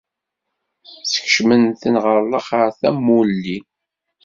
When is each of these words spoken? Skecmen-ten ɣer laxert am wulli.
Skecmen-ten 1.13 1.95
ɣer 2.03 2.17
laxert 2.31 2.81
am 2.89 2.97
wulli. 3.13 3.57